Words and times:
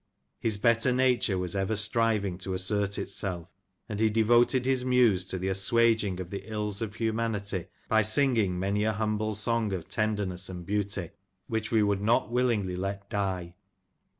His 0.39 0.57
better 0.57 0.91
nature 0.91 1.37
was 1.37 1.55
ever 1.55 1.75
striving 1.75 2.39
to 2.39 2.55
assert 2.55 2.97
itself, 2.97 3.49
and 3.87 3.99
he 3.99 4.09
devoted 4.09 4.65
his 4.65 4.83
muse 4.83 5.23
to 5.25 5.37
the 5.37 5.49
assuaging 5.49 6.19
of 6.19 6.31
the 6.31 6.41
ills 6.51 6.81
of 6.81 6.95
humanity 6.95 7.67
by 7.87 8.01
singing 8.01 8.57
many 8.57 8.83
a 8.83 8.93
humble 8.93 9.35
song 9.35 9.71
of 9.73 9.87
tenderness, 9.89 10.49
and 10.49 10.65
beauty, 10.65 11.11
which 11.45 11.69
we 11.69 11.83
would 11.83 12.01
not 12.01 12.31
willingly 12.31 12.75
let 12.75 13.11
die. 13.11 13.53